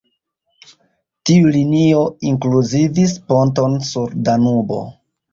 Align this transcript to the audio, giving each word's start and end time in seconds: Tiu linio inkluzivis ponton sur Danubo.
Tiu 1.29 1.49
linio 1.55 1.99
inkluzivis 2.29 3.13
ponton 3.33 3.75
sur 3.89 4.17
Danubo. 4.29 4.79